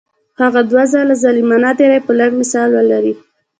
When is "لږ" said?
2.19-2.31